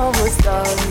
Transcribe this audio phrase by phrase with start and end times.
[0.00, 0.89] almost done.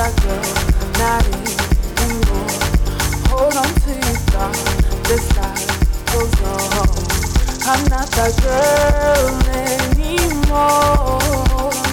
[0.00, 0.40] that girl,
[2.00, 2.48] anymore.
[3.28, 4.56] Hold on to you, thought
[5.04, 5.26] this
[6.10, 6.32] goes.
[7.68, 9.28] I'm not that girl
[9.60, 11.20] anymore.
[11.52, 11.92] Hold on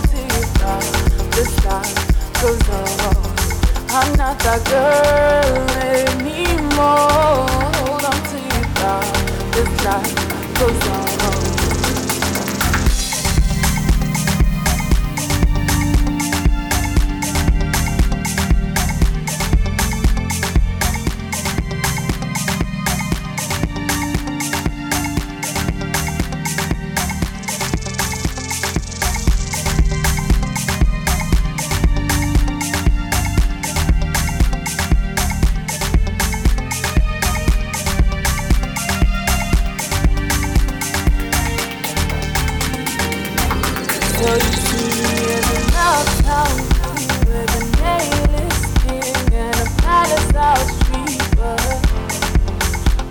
[2.64, 2.96] goes.
[3.90, 7.44] I'm not that girl anymore.
[7.76, 8.20] Hold on
[9.52, 10.16] this life
[10.58, 11.57] goes on.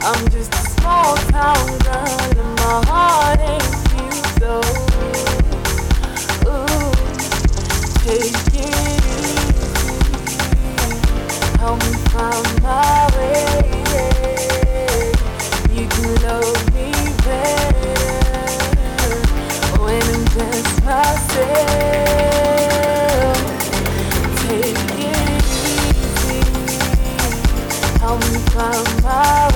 [0.08, 4.62] I'm just a small town girl and my heart ain't beat so.
[6.46, 6.94] Ooh,
[8.04, 9.34] take it easy.
[11.58, 13.50] Help me find my way.
[15.74, 16.88] You can love me
[17.26, 17.98] better
[19.82, 21.66] when I'm just myself.
[24.38, 25.18] Take it
[26.22, 26.40] easy.
[27.98, 29.55] Help me find my way.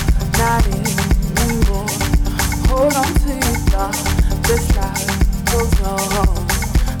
[0.41, 1.85] anymore.
[2.67, 3.97] Hold on to your thought,
[4.47, 5.05] this life
[5.51, 6.47] goes on.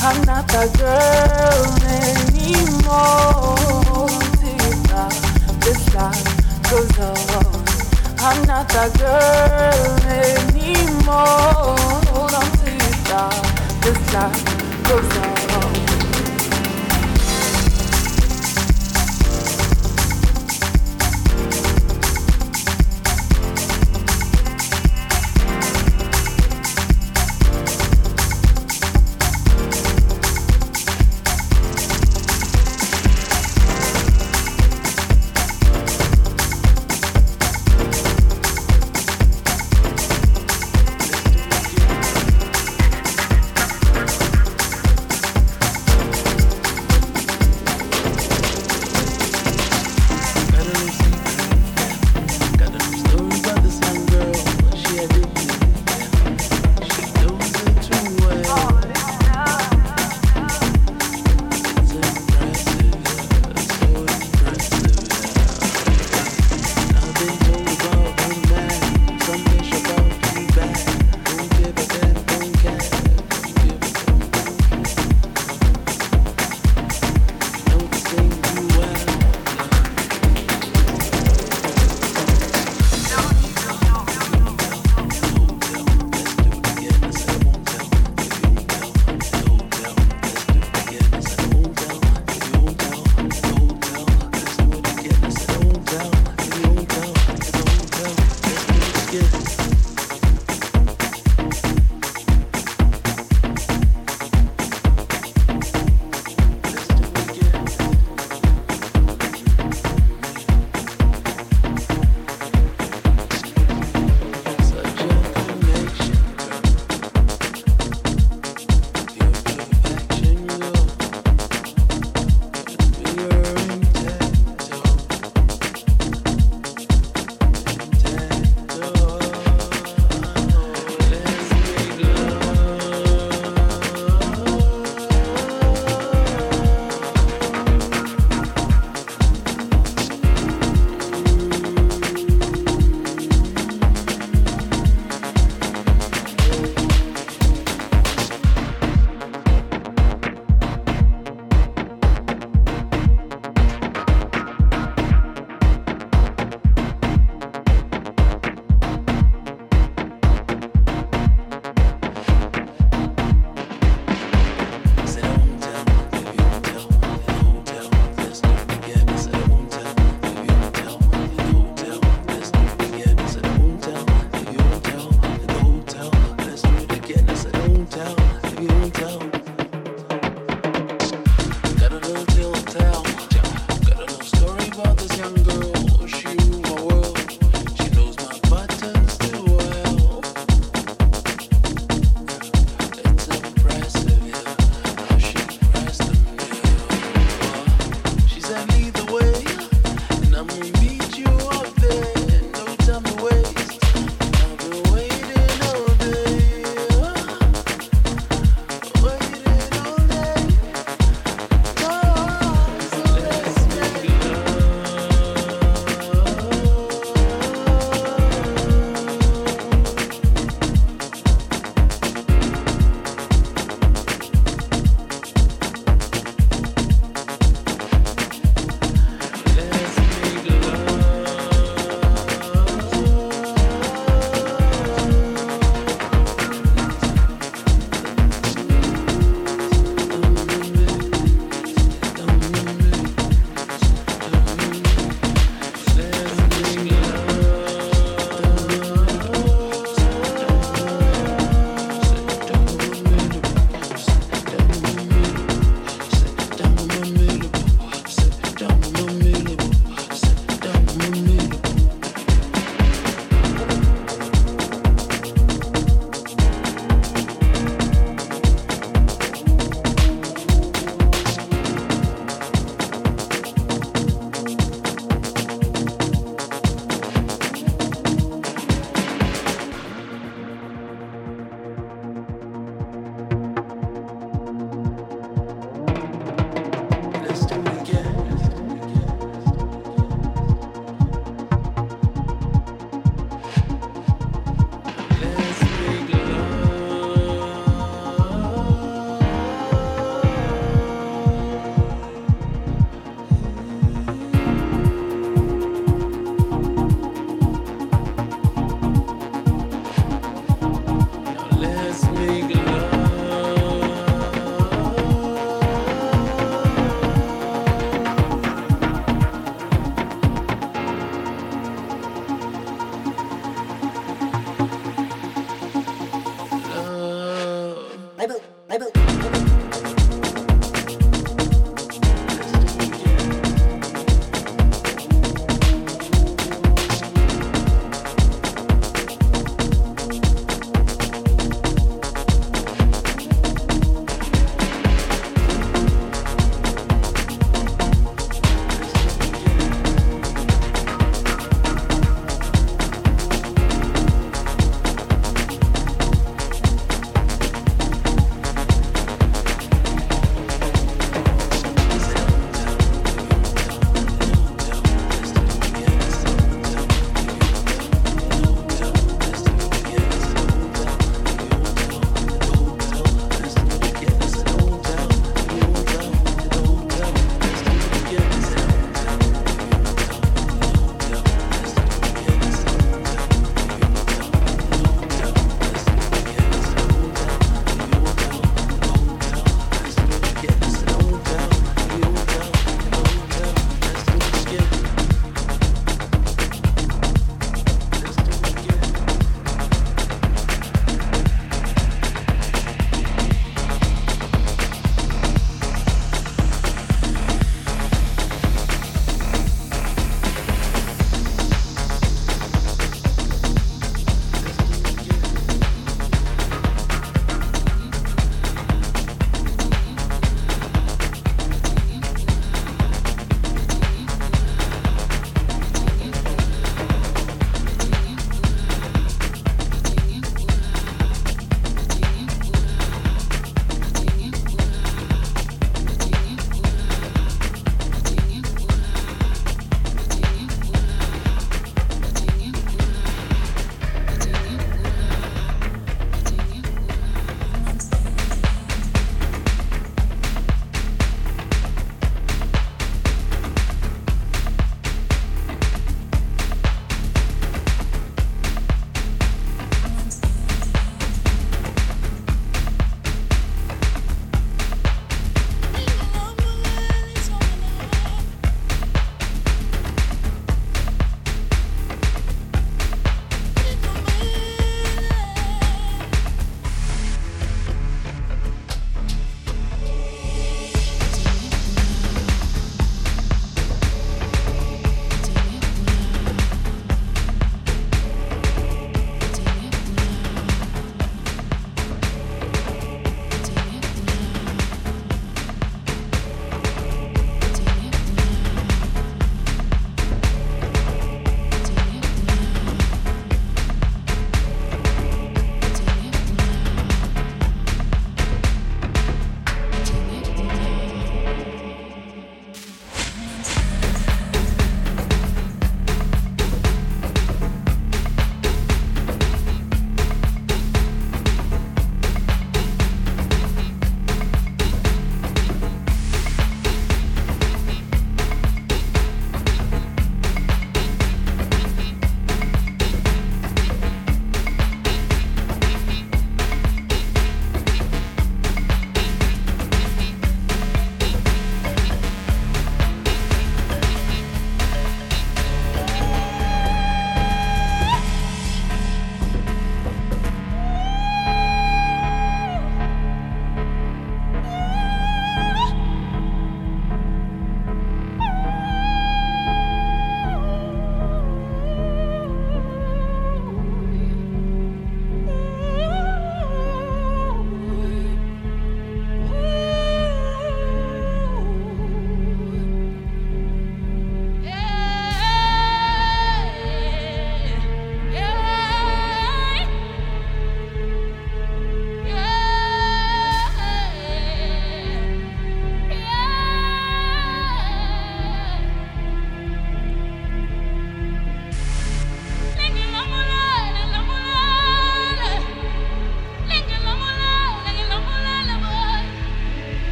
[0.00, 1.64] I'm not that girl
[2.02, 2.98] anymore.
[3.86, 4.50] Hold on to
[4.90, 5.10] your
[5.60, 6.28] this life
[6.68, 7.64] goes on.
[8.18, 9.86] I'm not that girl
[10.26, 11.78] anymore.
[12.10, 12.70] Hold on to
[13.08, 13.30] your
[13.82, 14.42] this life
[14.84, 15.37] goes on.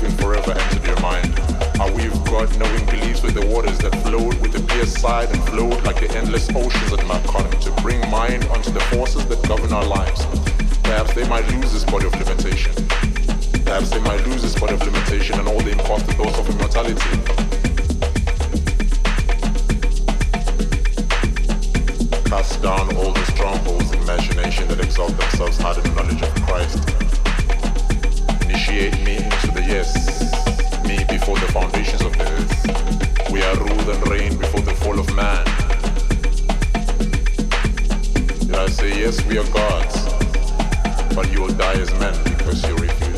[0.00, 1.38] Living forever entered your mind.
[1.76, 5.42] How we've got knowing beliefs with the waters that flowed with the pierced side and
[5.44, 9.72] flowed like the endless oceans at Marconi to bring mind onto the forces that govern
[9.72, 10.24] our lives.
[10.82, 12.72] Perhaps they might lose this body of limitation.
[13.64, 17.10] Perhaps they might lose this body of limitation and all the imposter thoughts of immortality.
[22.24, 26.34] Cast down all the strongholds of imagination that exalt themselves higher than the knowledge of
[26.46, 26.89] Christ.
[28.70, 29.92] Initiate me into the yes,
[30.86, 33.32] me before the foundations of the earth.
[33.32, 35.44] We are ruled and reigned before the fall of man.
[38.46, 40.04] Did I say yes, we are gods,
[41.16, 43.09] but you will die as men because you refuse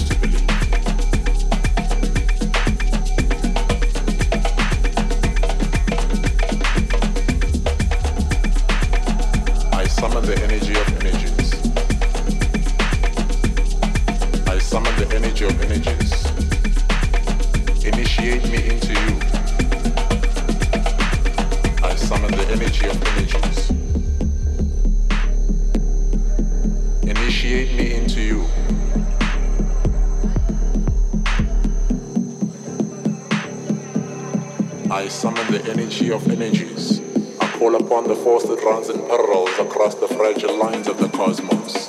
[35.23, 37.01] summon the energy of energies.
[37.41, 41.09] I call upon the force that runs in parallels across the fragile lines of the
[41.11, 41.89] cosmos.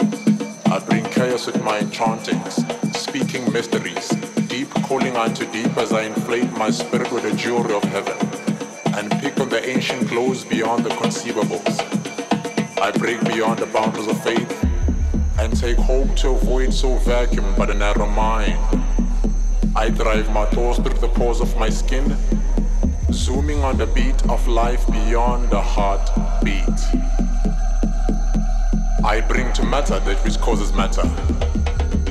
[0.67, 2.63] I bring chaos with my enchantings,
[2.95, 4.09] speaking mysteries,
[4.45, 8.15] deep calling unto deep as I inflate my spirit with the jewelry of heaven,
[8.97, 11.79] and pick on the ancient glows beyond the conceivables.
[12.79, 14.51] I break beyond the boundaries of faith,
[15.39, 18.59] and take hope to avoid so vacuum but a narrow mind.
[19.75, 22.15] I drive my thoughts through the pores of my skin,
[23.13, 26.79] zooming on the beat of life beyond the heartbeat.
[29.05, 31.03] I bring to matter that which causes matter,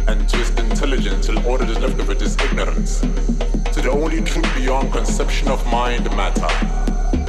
[0.06, 3.00] and twist intelligence till all that is left of it is ignorance.
[3.00, 6.48] To the only truth beyond conception of mind matter.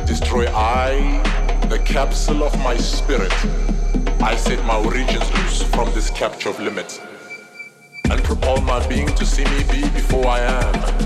[0.06, 1.22] Destroy I,
[1.70, 3.34] the capsule of my spirit.
[4.22, 7.00] I set my origins loose from this capture of limits,
[8.12, 11.03] and propel my being to see me be before I am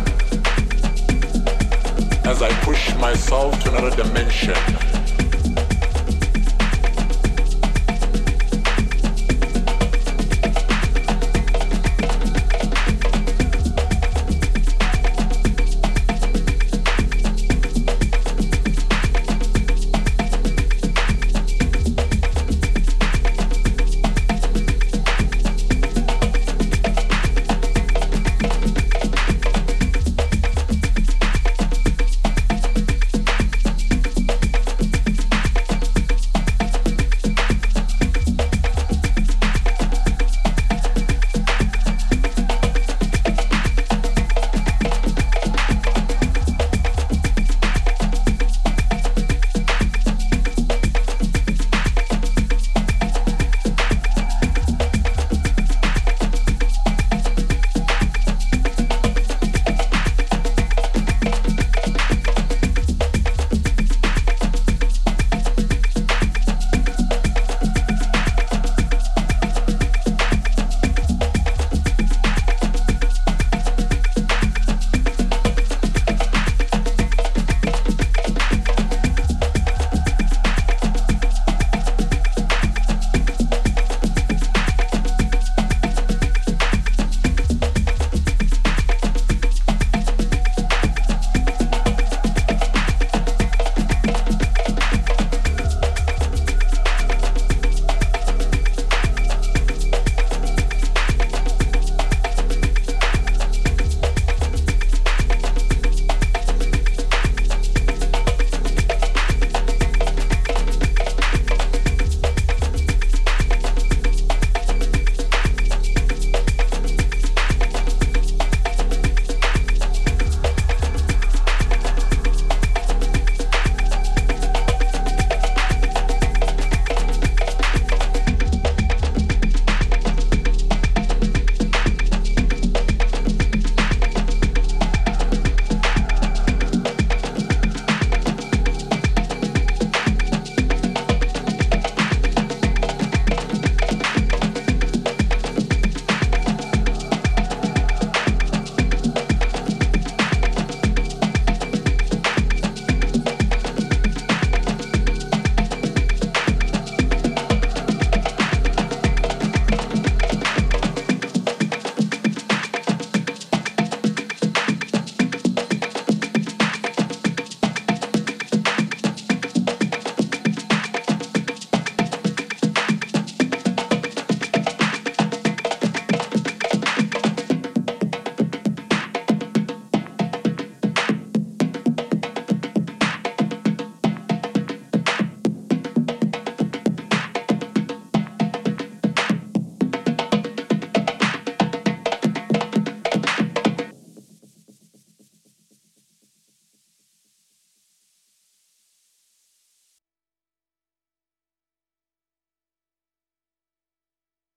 [3.18, 4.97] myself to another dimension